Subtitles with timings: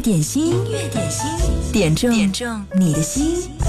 [0.00, 1.26] 乐点心，音乐点心，
[1.72, 3.59] 点中点中你的心。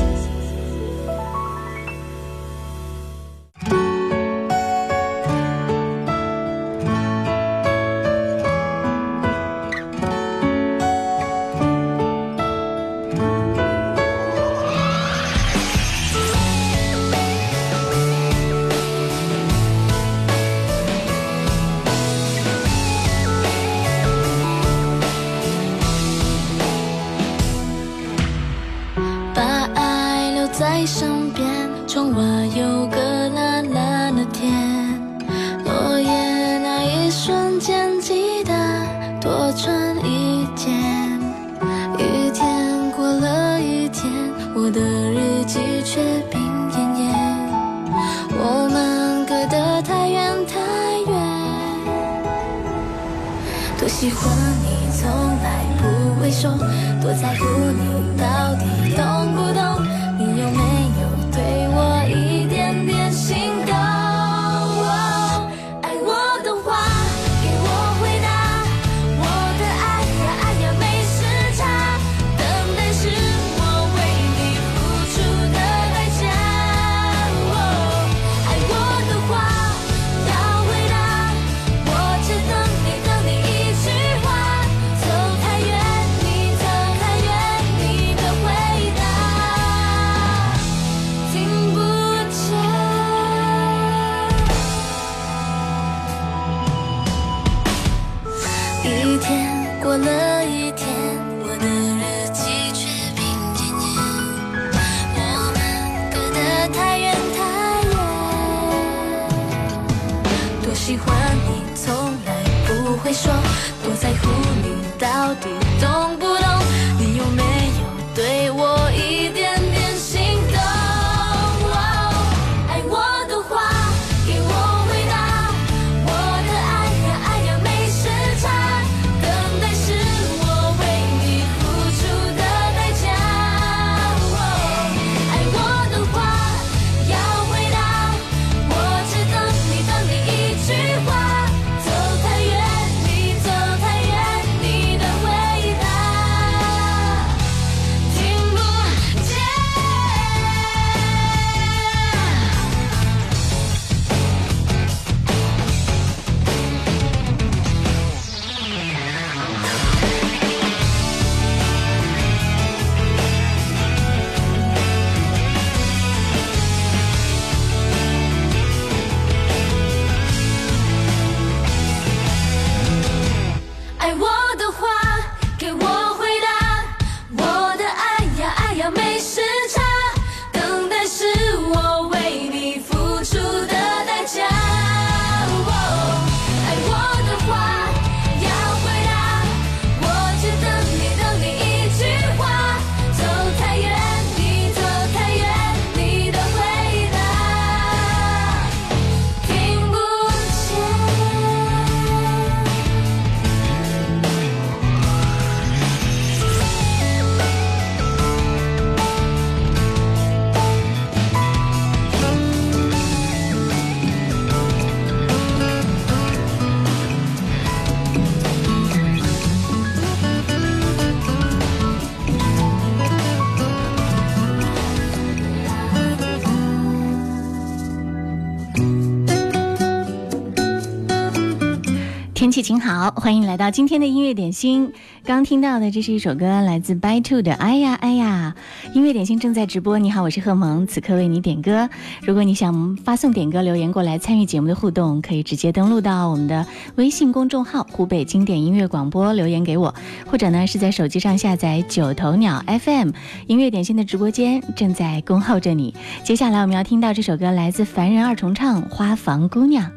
[232.62, 234.94] 气情好，欢迎来到今天的音乐点心。
[235.26, 238.54] 刚听到的，这是一首歌，来自 By Two 的《哎呀哎呀》。
[238.96, 241.90] 音乐点心正在直播，你好，我是贺萌，此刻为你点歌。
[242.22, 246.68] 如果你想发送点歌留言过来参与节目的互动，可以直接登录到我们的
[246.98, 249.96] 微信公众号“湖北经典音乐广播”留言给我，
[250.28, 253.10] 或者呢是在手机上下载九头鸟 FM
[253.48, 255.96] 音乐点心的直播间，正在恭候着你。
[256.24, 259.92] 接下来我们要听到这首歌，来自凡人二重唱《花房姑娘》。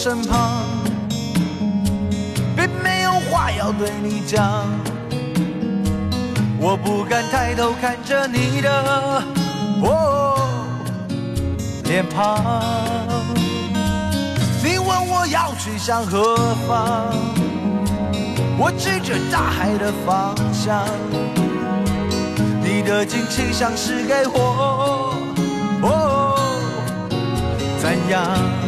[0.00, 0.62] 身旁，
[2.56, 4.64] 并没有话要对你讲。
[6.60, 8.70] 我不敢抬头看着你的
[9.82, 10.48] 哦
[11.82, 12.62] 脸庞。
[14.62, 16.36] 你问我要去向何
[16.68, 17.12] 方，
[18.56, 20.86] 我指着大海的方向。
[22.62, 25.16] 你的惊奇像是给我，
[25.82, 26.38] 哦，
[27.80, 28.67] 怎样？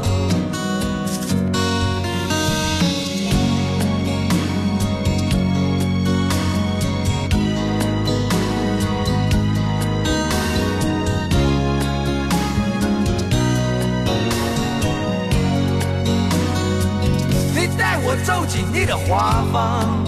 [18.23, 20.05] 走进你的花房，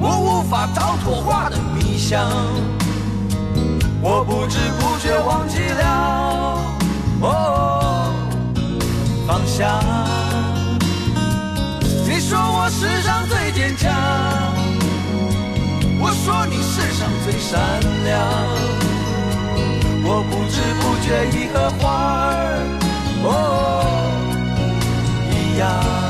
[0.00, 2.26] 我无法逃脱花的迷香。
[4.02, 6.58] 我不知不觉忘记了
[7.20, 8.14] 哦
[9.26, 9.82] 方向。
[12.08, 13.92] 你说我世上最坚强，
[16.00, 17.60] 我说你世上最善
[18.04, 18.18] 良。
[20.02, 21.82] 我不知不觉已和花
[22.24, 22.34] 儿
[23.22, 23.28] 哦
[25.30, 26.09] 一样。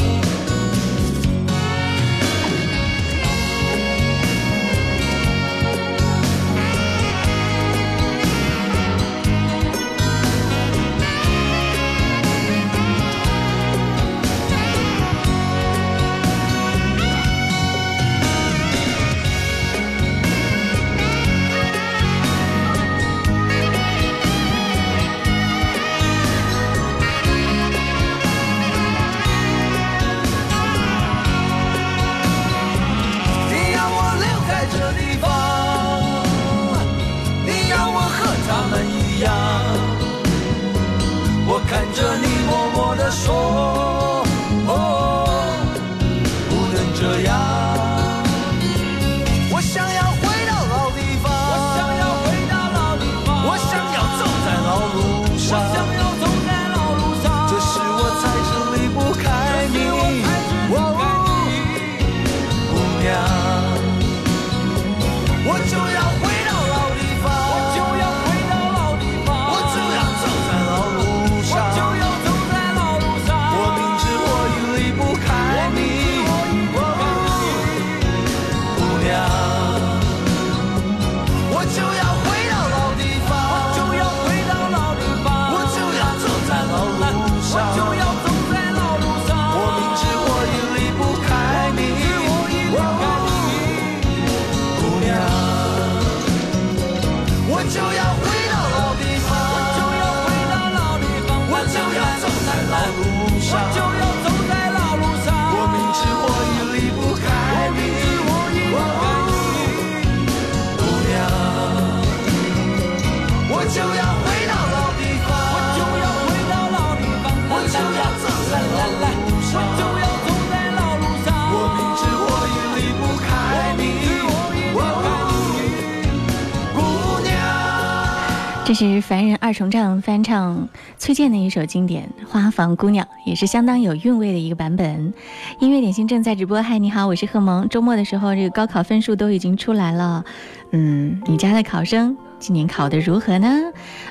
[129.37, 135.13] 二重唱翻唱崔健的一首经典《花房姑娘》，也是相当有韵味的一个版本。
[135.59, 137.67] 音乐点心正在直播，嗨，你好，我是贺萌。
[137.69, 140.25] 周末的时候，这个高考分数都已经出来了，
[140.71, 143.47] 嗯，你家的考生今年考得如何呢？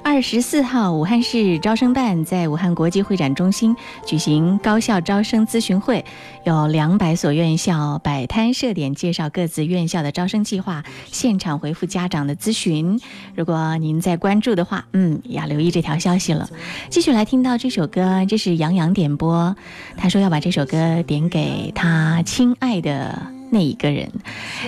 [0.05, 3.75] 二十四号，武汉市招生办在武汉国际会展中心
[4.07, 6.05] 举行高校招生咨询会，
[6.45, 13.01] 有两百所院校摆摊设点，介绍各自院校的招生计划，现场回复家长的咨询。
[13.35, 16.49] 如果您在关注的话，嗯，要留意这条消息了。
[16.89, 19.57] 继续来听到这首歌，这是杨洋点播，
[19.97, 23.21] 他说要把这首歌点给他亲爱的
[23.51, 24.09] 那一个人。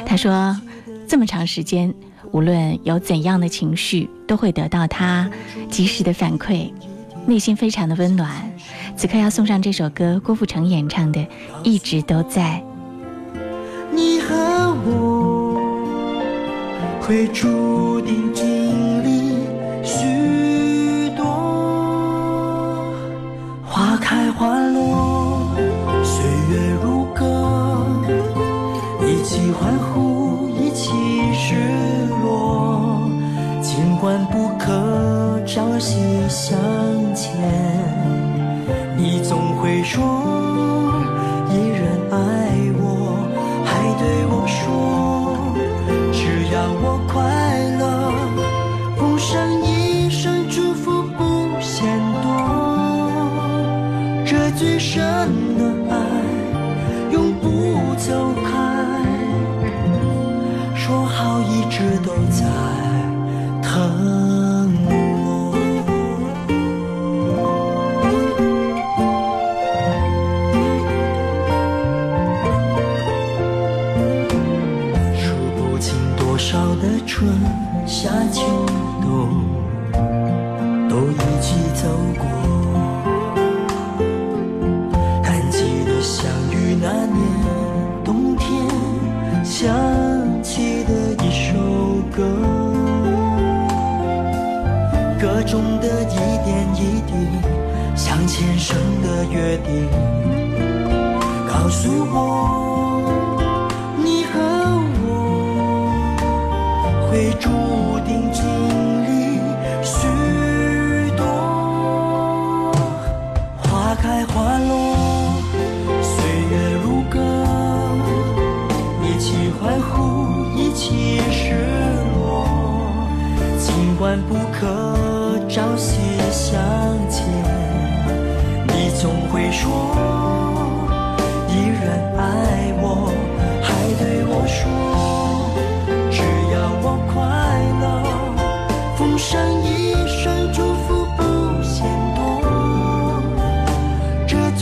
[0.04, 0.60] 他说，
[1.06, 1.94] 这么长时间。
[2.32, 5.30] 无论有怎样的情绪，都会得到他
[5.70, 6.72] 及时的反馈，
[7.26, 8.30] 内心非常的温暖。
[8.96, 11.20] 此刻要送上这首歌，郭富城演唱的
[11.62, 12.62] 《一直都在》。
[13.94, 14.34] 你和
[14.86, 15.60] 我
[17.00, 19.36] 会注定经历
[19.84, 20.61] 许
[34.02, 35.96] 管不可朝夕
[36.28, 36.58] 相
[37.14, 37.30] 见，
[38.96, 40.31] 你总会说。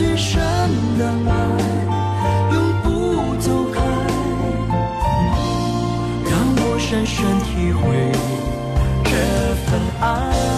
[0.01, 0.41] 最深
[0.97, 1.31] 的爱
[2.51, 3.79] 永不走开，
[6.25, 8.11] 让我深深体会
[9.03, 9.11] 这
[9.63, 10.50] 份爱。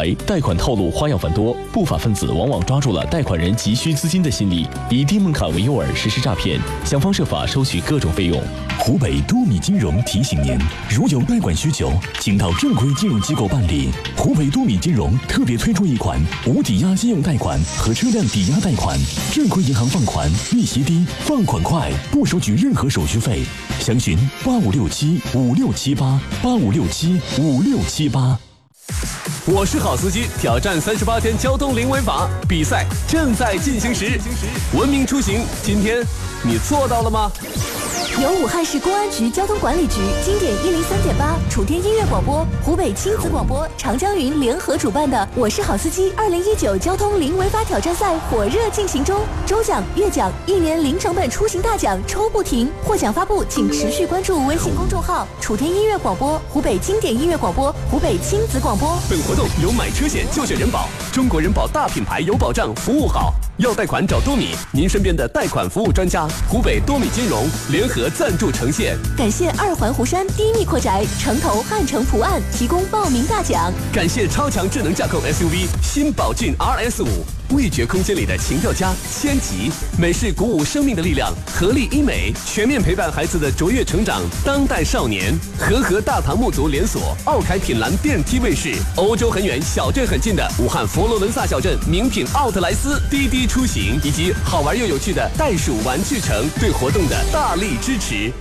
[0.00, 8.42] 来，贷款套路花样繁多，不法分子往往抓住了贷款人急需资金的心理，以低门槛为诱饵实施诈骗，想方设法收取各种费用。
[8.78, 13.90] 湖北多米金融提醒您：如有贷款需求，请到正规金融机构办理。
[14.16, 18.98] 湖北多米金融特别推出一款无抵押信用贷款和车辆抵押贷款，
[19.30, 23.42] 正规银行放款利息低，放款快，不收取任何手续费。
[23.80, 28.38] 详询八五六七五六七八八五六七五六七八。
[29.46, 34.20] 我是好司机，挑战三十八天交通零违法比赛正在进行时，
[34.74, 36.04] 文明出行，今天
[36.42, 37.32] 你做到了吗？
[38.20, 58.98] 由武汉市公安局交通管理局经典一零三点八、楚天音乐广播、湖北亲子广播、长江云联合主办的《我是好司机》二零一九交通零违法挑战赛火热进行中，周奖、月奖、一年零成本出行大奖抽不停，获奖发布请持续关注微信公众号“楚天音乐广播”、“湖北经典音乐广播”、“湖北亲子广播”。
[59.08, 63.32] 本活动由买车险就选人保，中国人保大品牌有保障，服务好。
[63.56, 68.96] 要贷款找多米，您身边的贷款服务专家，湖北多米金融联合赞助呈现。
[69.16, 73.72] 感谢二环湖山低密阔宅、城投汉城普岸提供报名大奖。
[73.92, 77.39] 感谢超强智能架构 SUV 新宝骏 RS 五。
[77.50, 84.22] 味觉空间里的情调家千吉，美式鼓舞生命的力量，合力医美全面陪伴孩子的卓越成长。
[84.44, 98.32] 当代少年，和和大唐木族连锁，奥凯品兰电梯卫士，欧洲很远，小镇很近的武汉佛罗伦萨小镇名品奥特莱斯，滴滴出行以及好玩又有趣的袋鼠玩具城对活动的大力支持。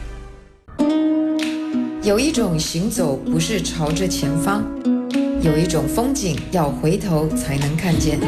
[2.03, 4.63] 有一种行走不是朝着前方，
[5.41, 8.19] 有一种风景要回头才能看见。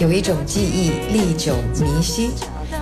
[0.00, 2.30] 有一种记忆历久弥新。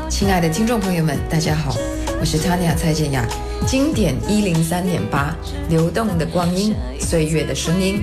[0.09, 1.75] 亲爱的听众朋友们，大家好，
[2.21, 3.27] 我是 Tanya 蔡健雅，
[3.67, 5.35] 经典一零三点八，
[5.71, 8.03] 流动的光阴，岁月的声音。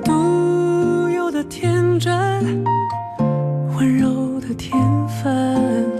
[0.00, 2.64] 独有的天真。
[3.76, 4.72] 温柔的天
[5.08, 5.95] 分，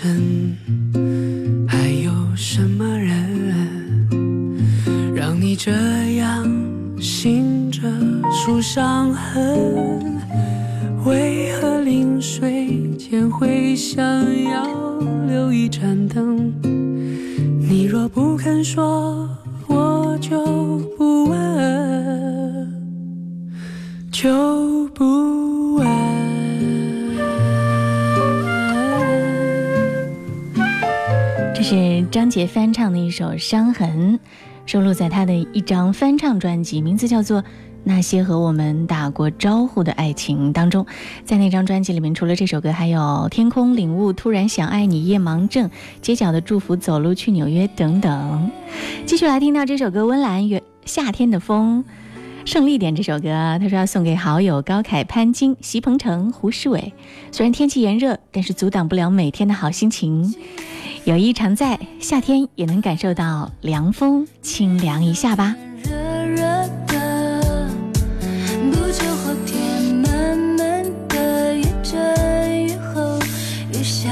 [0.00, 0.56] 已深，
[1.68, 4.08] 还有什么人
[5.14, 5.70] 让你这
[6.16, 6.48] 样
[6.98, 7.82] 醒着
[8.32, 10.00] 数伤痕？
[11.04, 14.02] 为何临睡前会想
[14.44, 14.64] 要
[15.28, 16.50] 留一盏灯？
[16.62, 19.28] 你若不肯说，
[32.30, 34.14] 杰翻唱的一首《伤痕》，
[34.64, 37.42] 收录在他的一张翻唱专辑，名字叫做
[37.82, 40.86] 《那些和我们打过招呼的爱情》当中。
[41.24, 45.68] 在那张专辑里面，除了这首歌，还有《天空领悟》《突然想爱你》《夜盲症》
[46.00, 48.50] 《街角的祝福》《走路去纽约》等等。
[49.04, 51.84] 继续来听到这首歌《温岚月夏天的风》。
[52.46, 56.94] 胜利点这首歌，他说要送给好友高凯、潘金、席鹏程、胡世伟。
[57.30, 60.34] 虽然天气炎热，但是阻挡不了每天的好心情。
[61.04, 65.56] 友谊常在，夏天也能感受到凉风，清凉一下吧。
[65.82, 65.90] 热
[66.26, 66.42] 热
[66.86, 67.68] 的，
[68.70, 70.84] 不久后天的，
[73.72, 74.08] 雨下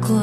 [0.00, 0.18] 过，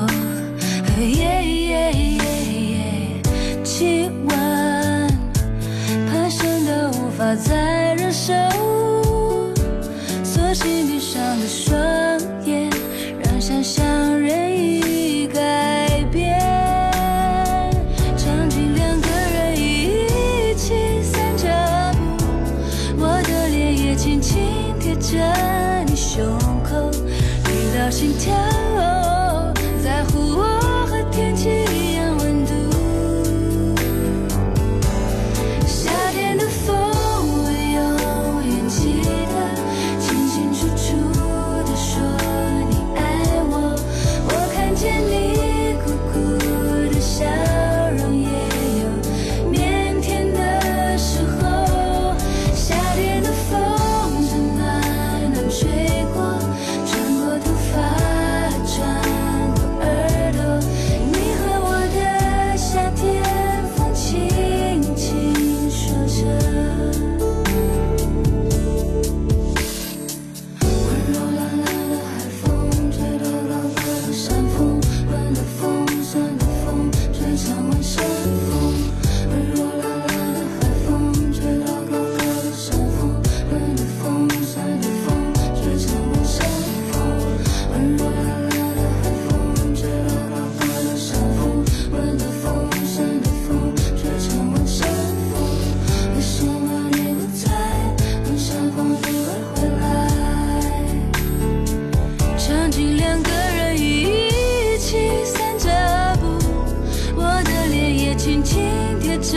[6.09, 8.33] 爬升无法再忍受。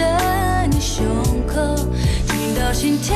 [0.00, 1.04] 着你胸
[1.46, 1.76] 口，
[2.26, 3.14] 听到心跳，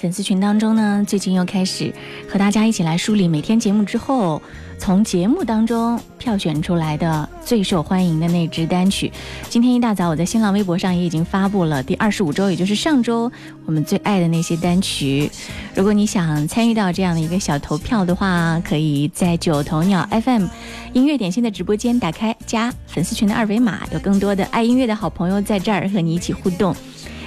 [0.00, 1.92] 粉丝群当中呢，最近又开始
[2.26, 4.40] 和大家一起来梳理每天节目之后，
[4.78, 9.12] 从节目当中票选出来的最受欢迎的那支单曲。
[9.50, 13.30] 今天一大早，我在新浪微博上也已经发布了第二十五周，也就是上周
[13.66, 15.30] 我们最爱的那些单曲。
[15.74, 20.46] 如果你想参与到这样的一个小投票的话，可以在九头鸟 FM
[20.94, 26.74] 音乐点心的直播间打开加粉丝群的二维码，有更多的爱音乐的好朋友在这儿和你一起互动。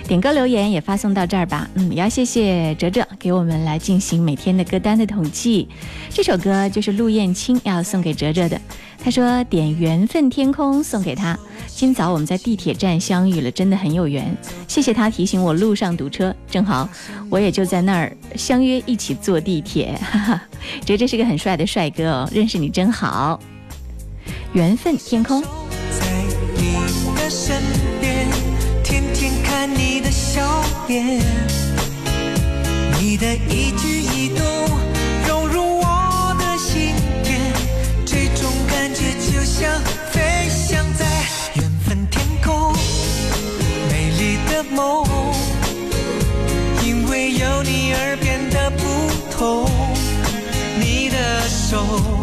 [0.08, 1.68] 点歌留言也发送到这儿吧。
[1.76, 5.68] 嗯，要谢谢哲哲给我们来进行每天的歌单的统计。
[6.10, 8.60] 这首歌就是陆燕青要送给哲哲的，
[9.04, 11.38] 他说点《缘分天空》送给他。
[11.68, 14.36] 今早我们在地铁站相遇了，真的很有缘。
[14.68, 16.88] 谢谢他提醒我路上堵车，正好
[17.30, 19.98] 我也就在那儿相约一起坐地铁。
[20.00, 20.42] 哈哈，
[20.86, 23.40] 哲哲是个很帅的帅哥哦，认识你真好。
[24.52, 25.42] 缘分天空。
[25.42, 26.06] 在
[26.56, 26.74] 你
[27.16, 27.83] 的身边，
[30.34, 30.42] 笑
[30.88, 31.22] 脸，
[33.00, 34.44] 你的一举一动
[35.28, 37.54] 融入我的心田，
[38.04, 41.06] 这种感觉就像飞翔在
[41.54, 42.74] 缘分天空，
[43.92, 45.06] 美丽的梦，
[46.84, 48.84] 因为有你而变得不
[49.38, 49.70] 同。
[50.80, 52.23] 你的手，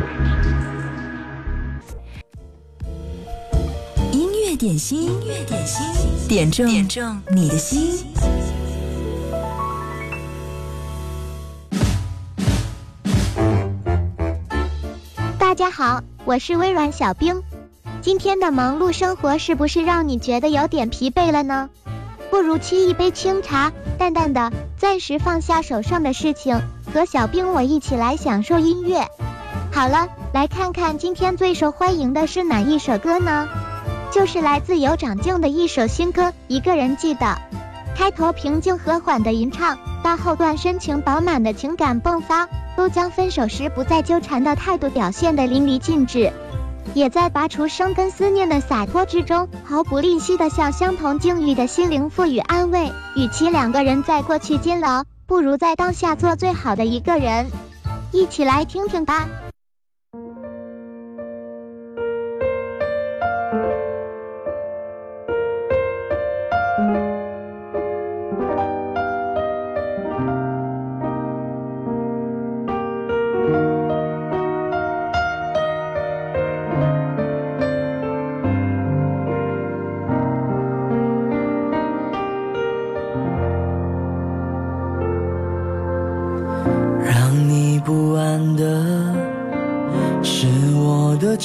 [4.61, 5.83] 点心，音乐点心，
[6.27, 8.05] 点中点中你的心。
[15.39, 17.41] 大家好，我是微软小冰。
[18.03, 21.71] 今天的忙碌生活是不是让你觉得有点疲惫了呢？
[22.29, 26.61] 不如沏一杯清茶，淡淡的，暂时放下手上的事情，
[26.93, 29.07] 和小冰我一起来享受音乐。
[29.71, 33.49] 好了，来看看今天最受欢迎的是哪一首歌呢？
[34.11, 37.25] 就是来自有长静的一首新歌《一个人记得》。
[37.95, 46.33] 开头平静和缓的吟唱，到后段深情饱满的情感迸发，都将分手时不再纠缠的态度表现得淋漓尽致。
[46.93, 52.91] 也在拔除生根思念的洒脱之中，毫不吝惜的向相同境遇的心灵赋予安慰。
[53.15, 57.49] 与其两个人在过去煎熬，不如在当下做最好的一个人。
[58.11, 59.25] 一起来听听吧。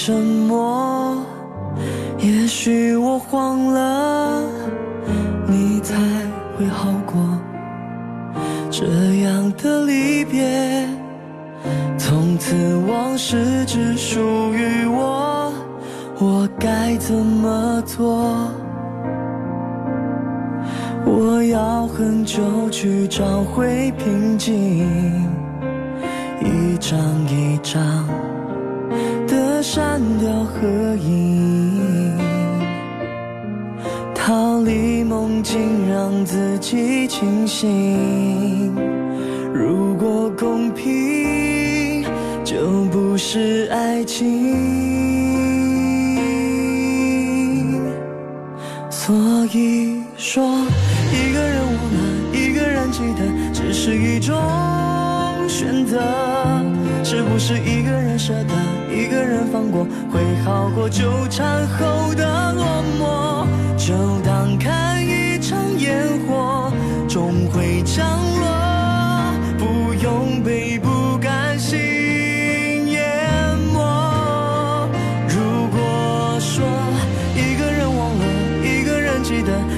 [0.08, 0.35] 我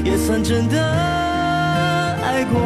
[0.04, 0.80] 也算真的
[2.22, 2.60] 爱过。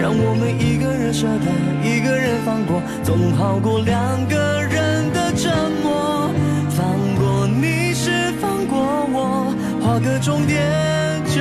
[0.00, 1.50] 让我们一个人舍得，
[1.82, 3.96] 一个人放过，总好过两
[4.28, 5.50] 个人的折
[5.82, 6.30] 磨。
[6.70, 8.78] 放过你是放过
[9.12, 10.62] 我，画个终点
[11.26, 11.40] 就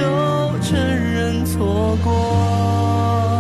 [0.60, 3.37] 承认错过。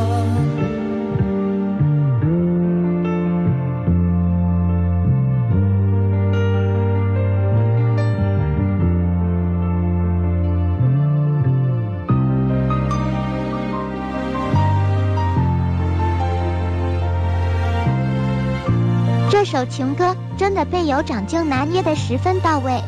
[19.48, 22.82] 首情歌真的被尤长靖拿捏得十分到位，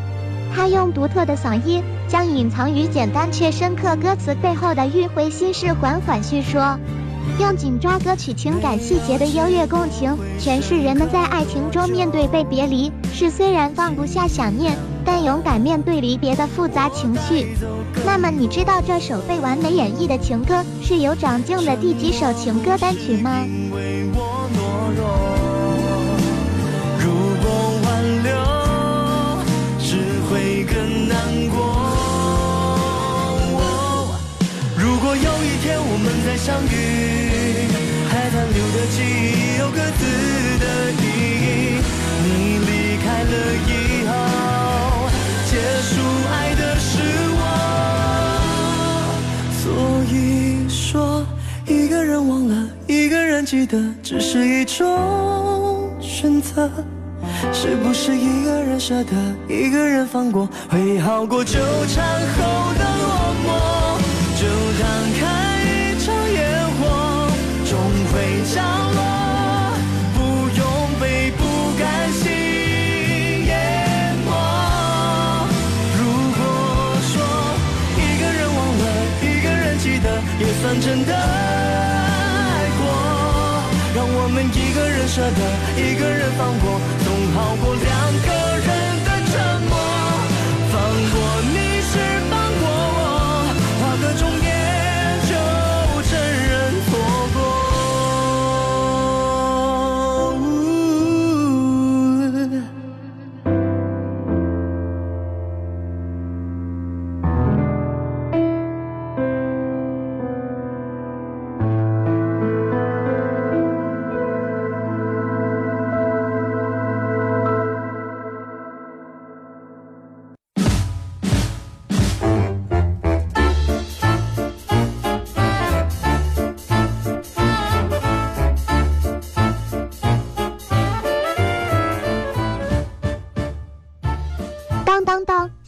[0.53, 6.77] 他用独特的嗓音将隐藏于简单却深刻歌词背后的迂回心事缓缓叙说，
[7.39, 17.55] 用紧抓歌曲情感细节的优越共情，诠释人们在爱情中面对被别离是虽然放不下想念，但勇敢面对离别的复杂情绪。
[18.05, 23.45] 那么你知道这首被完美演绎的情歌是有长靖的第几首情歌单曲吗？
[30.73, 31.17] 更难
[31.49, 31.57] 过。
[34.77, 36.73] 如果有一天我们再相遇，
[38.09, 40.01] 还残留的记忆有各自
[40.59, 41.03] 的意
[41.45, 41.81] 义。
[42.21, 42.27] 你
[42.67, 42.69] 离
[43.03, 43.33] 开了
[43.67, 43.69] 以
[44.07, 44.11] 后，
[45.49, 45.51] 结
[45.81, 45.91] 束
[46.31, 46.91] 爱的是
[47.37, 47.41] 我。
[49.61, 49.63] 所
[50.13, 50.13] 以
[50.69, 51.25] 说，
[51.65, 52.53] 一个人忘了，
[52.87, 56.69] 一个人记得，只是一种选择。
[57.51, 59.11] 是不是一个人舍得
[59.47, 63.47] 一个人放过会好过纠缠后的落寞
[64.39, 64.45] 就
[64.79, 64.87] 当
[65.19, 66.39] 看一场烟
[66.77, 67.27] 火
[67.65, 67.77] 终
[68.11, 68.13] 会
[68.53, 68.99] 降落
[70.15, 70.19] 不
[70.57, 70.61] 用
[70.99, 71.43] 被不
[71.77, 72.27] 甘心
[73.45, 74.27] 淹没
[75.97, 75.99] 如
[76.37, 76.39] 果
[77.01, 77.11] 说
[77.97, 78.83] 一个人忘了
[79.21, 81.03] 一个人记得也算真
[84.69, 87.83] 一个人舍得，一个人放过，总好过两
[88.21, 88.98] 个人。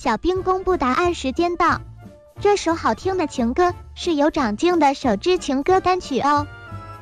[0.04, 1.80] 小兵公布答案时间到。
[2.40, 6.48] 这首好听的情歌是由长静的首支情歌单曲哦，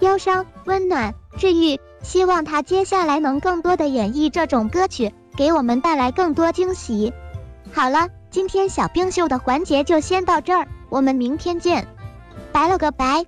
[0.01, 1.79] 忧伤、温暖、治愈。
[2.03, 7.13] 希望他接下来能更多的演绎这种歌曲，给我们带来更多惊喜。
[7.71, 11.87] 好了，今天小冰秀的环节就先到这儿，我们明天见，
[12.51, 13.23] 拜了个拜。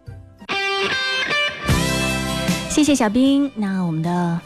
[2.68, 3.50] 谢谢小兵。
[3.56, 4.42] 那我们的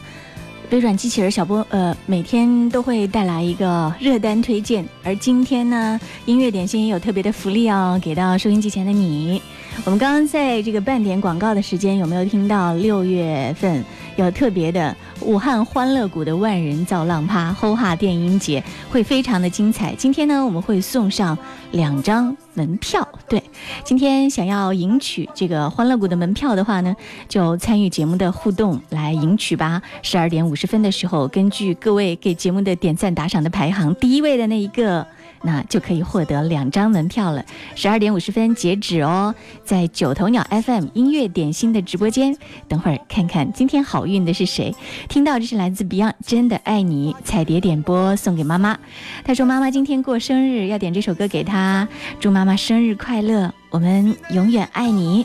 [0.70, 9.40] 微软机器人小波，呃，每天都会带来一个热单推荐，而今天呢，音乐点心也有特别的福利哦，给到收音机前的你。
[9.84, 13.84] 我们刚刚在这个半点广告的时间，有没有听到六月份
[14.16, 19.94] 有特别的武汉欢乐谷的万人造浪趴吼哈电音节，会非常的精彩。
[19.94, 21.38] 今天呢，我们会送上
[21.70, 23.06] 两张门票。
[23.28, 23.40] 对，
[23.84, 26.96] 今天想要赢取这个欢乐谷的门票的话呢，
[27.28, 29.80] 就参与节目的互动来赢取吧。
[30.02, 35.06] 十二点五十分的时候，根据各位给节目的点赞打赏的排行，第一位的那一个。
[35.42, 37.44] 那就可以获得两张门票了。
[37.74, 42.36] 十二点五十分截止哦，在九头鸟 FM 音乐点心的直播间，
[42.68, 44.74] 等会儿看看今天好运的是谁。
[45.08, 48.78] 听到这是来自 Beyond《真的爱你》彩蝶点播送给妈妈，
[49.24, 51.86] 她说妈妈今天过生日，要点这首歌给她，
[52.18, 55.24] 祝妈妈生日快乐，我们永远爱你。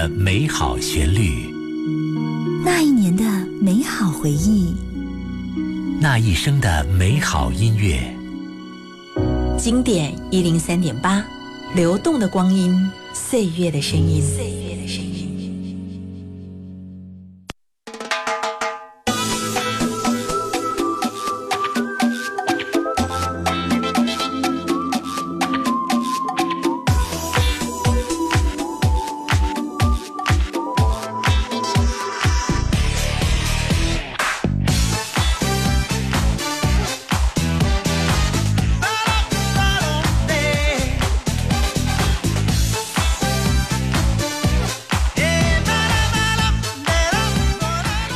[0.00, 1.52] 的美好旋律，
[2.64, 3.22] 那一年的
[3.60, 4.74] 美好回忆，
[6.00, 8.00] 那一生的美好音乐。
[9.58, 11.22] 经典一零三点八，
[11.74, 12.74] 流动的光阴，
[13.12, 14.22] 岁月的声音。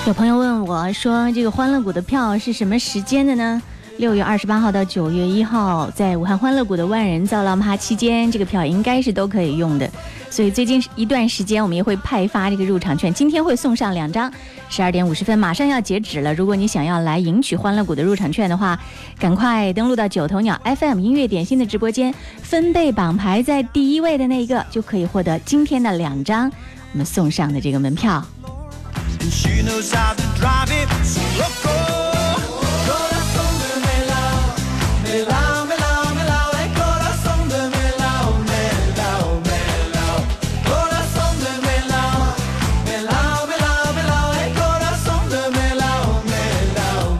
[0.06, 3.60] 有朋友问我说：“这个欢乐谷的票是什么时间的呢？”
[3.96, 9.90] 六月二十八号到九月一号，在武汉欢乐谷的万人造浪趴期间，这个票应该是都可以用的。
[10.28, 14.30] 所以最近一段时间，我们也会派发这个入场券，今天会送上两张。
[14.68, 16.34] 十二点五十分，马上要截止了。
[16.34, 18.78] 如果你想要来赢取欢乐谷的入场券的话，
[19.18, 26.52] 赶快登录到九头鸟 FM 音乐点心的直播间，分贝榜排在第一位的那一个，就可以获得今天的两张
[26.92, 28.22] 我们送上的这个门票。
[29.24, 31.72] And she knows how to drive it so loco.
[31.72, 32.36] Oh,
[32.84, 34.52] corazón de melao,
[35.02, 40.16] melao, melao, melao, el eh, corazón de melao, melao, melao.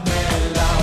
[0.05, 0.77] Melao.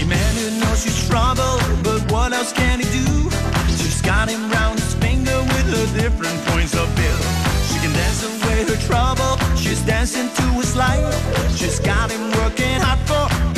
[0.00, 3.30] Emmanuel knows she's trouble, but what else can he do?
[3.78, 7.16] She's got him round his finger with her different points of view.
[7.68, 9.41] She can dance away her trouble.
[9.72, 11.56] She's dancing to his life.
[11.56, 13.51] She's got him working hard for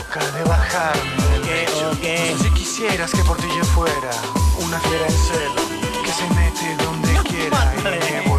[0.00, 2.42] loca de bajarme del pecho.
[2.42, 4.10] Si quisieras que por ti yo fuera
[4.64, 5.62] una fiera en celo,
[6.04, 8.29] que se mete donde quiera y me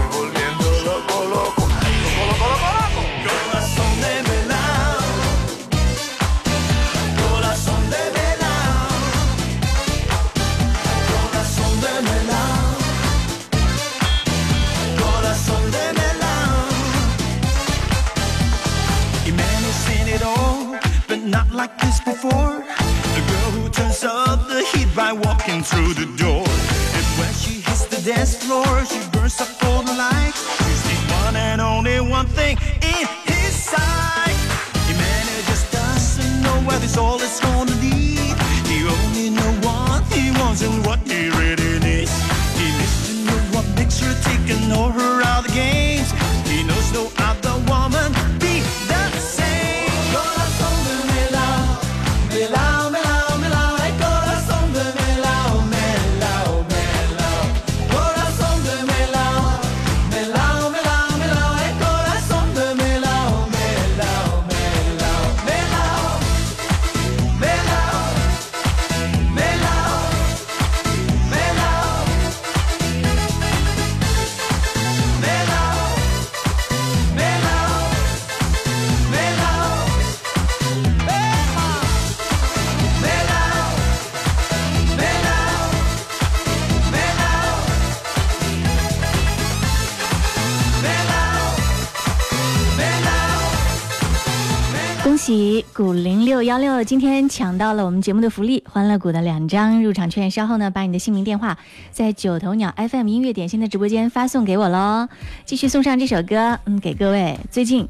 [96.52, 100.30] 幺六今天抢到了我们节目的福利，欢乐谷的两张入场券。
[100.30, 101.58] 稍后呢，把你的姓名、电话
[101.92, 105.08] 在九头鸟 FM 音乐点心的直播间发送给我喽。
[105.46, 107.40] 继续送上这首歌，嗯，给各位。
[107.50, 107.88] 最近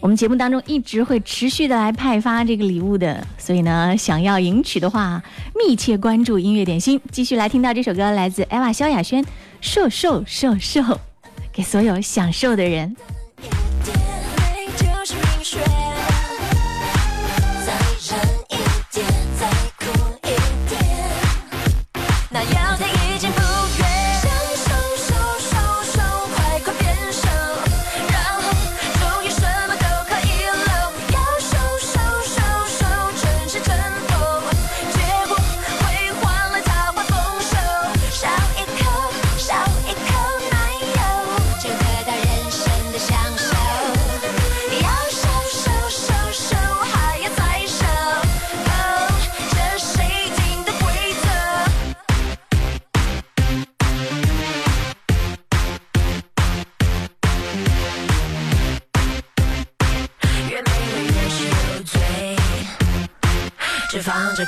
[0.00, 5.22] 我们节目当中一直会持续的来派发这个礼物的，所以呢，想要赢取的话，
[5.54, 7.00] 密切关注音乐点心。
[7.12, 9.22] 继续来听到这首歌，来自艾娃萧亚轩，
[9.60, 10.80] 《瘦瘦瘦瘦》，
[11.52, 12.96] 给所有享受的人。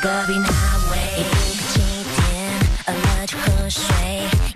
[0.02, 0.48] 隔壁那
[0.90, 1.38] 位，你不客
[1.68, 1.80] 气
[2.16, 3.84] 点，饿了就喝水，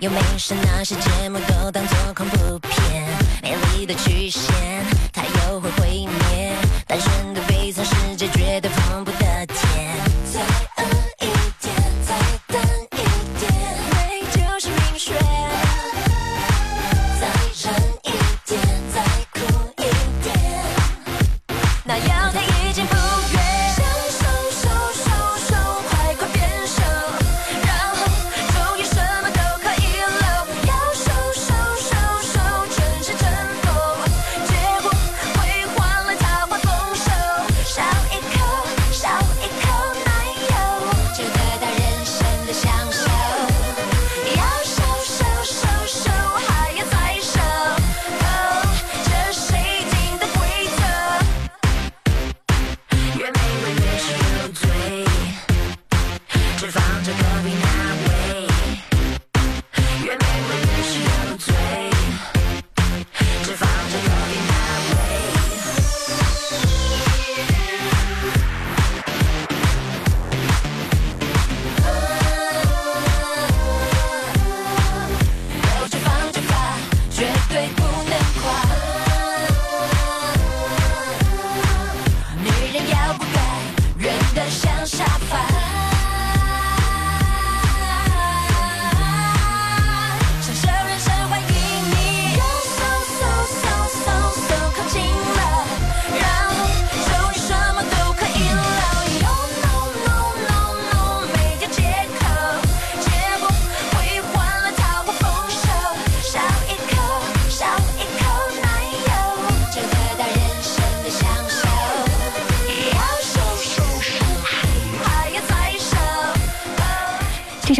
[0.01, 3.07] 又没事那些节目都当做恐怖片，
[3.41, 4.43] 美丽的曲线，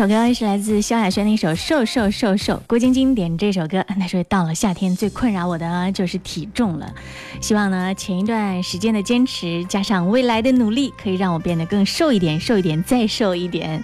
[0.08, 6.94] 首歌是来自萧亚轩的一首《瘦瘦瘦瘦》，郭晶晶点这首歌，她说到了夏天最困扰我的就是体重了，
[7.42, 13.84] 希望呢前一段时间的坚持加上未来的努力，可以让我变得更瘦一点，瘦一点，再瘦一点。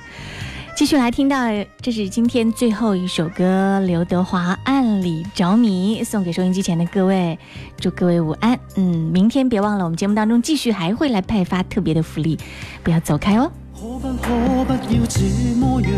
[0.77, 1.49] 继续来听到，
[1.81, 7.37] 这是今天最后一首歌，刘德华《暗里着迷》，送给收音机前的各位，
[7.77, 8.57] 祝各位午安。
[8.77, 12.39] 嗯，明天别忘了，我们节目当中继续还会来派发特别的福利，
[12.81, 13.51] 不要走开哦。
[13.83, 14.29] 可不可
[14.63, 15.19] 不要這
[15.59, 15.91] 麼樣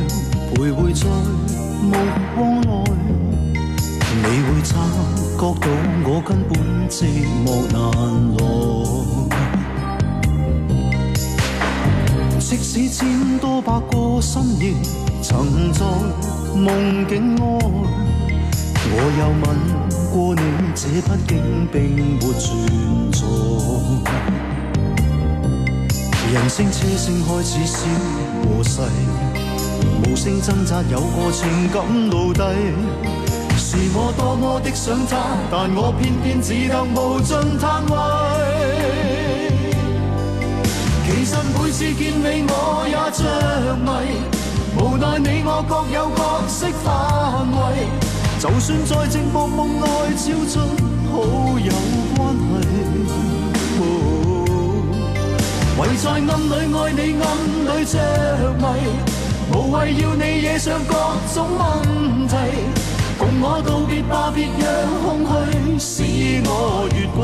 [0.55, 1.05] 徘徊在
[1.83, 1.93] 目
[2.33, 2.67] 光內？
[4.09, 4.73] 你會察
[5.37, 5.69] 覺到
[6.03, 6.57] 我根本
[6.89, 7.05] 寂
[7.45, 7.77] 寞難
[8.33, 8.39] 耐。
[12.39, 14.73] 即使千多百個深夜，
[15.21, 15.85] 曾在
[16.55, 17.41] 夢境內，
[18.89, 19.45] 我又吻
[20.11, 20.41] 過你，
[20.73, 21.75] 這畢竟並
[22.15, 22.41] 沒存
[23.11, 24.54] 在。
[26.33, 27.85] 人聲車聲開始消
[28.43, 28.81] 和逝，
[30.03, 32.41] 無聲掙扎有個情感奴隶。
[33.55, 35.17] 是我多麼的想他，
[35.51, 37.93] 但我偏偏只得無盡嘆謂。
[41.05, 42.53] 其實每次見你我
[42.89, 43.21] 也着
[43.85, 43.87] 迷，
[44.77, 47.59] 無奈你我各有角色范围。
[48.39, 49.85] 就算在寂寞夢內
[50.17, 50.53] 超出
[51.11, 51.13] 好
[51.59, 51.71] 友
[55.77, 56.27] 唯在暗里
[56.73, 57.23] 爱你，暗
[57.65, 57.93] 里着
[58.57, 58.63] 迷，
[59.51, 60.93] 无谓要你惹上各
[61.33, 62.33] 种问题。
[63.17, 64.65] 共我道别吧，别让
[65.03, 65.25] 空
[65.77, 67.23] 虚使我越轨。